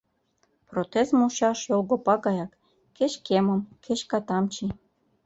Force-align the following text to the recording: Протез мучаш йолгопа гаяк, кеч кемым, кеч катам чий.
Протез 0.69 1.07
мучаш 1.17 1.59
йолгопа 1.69 2.15
гаяк, 2.25 2.51
кеч 2.97 3.13
кемым, 3.25 3.61
кеч 3.83 3.99
катам 4.11 4.43
чий. 4.53 4.71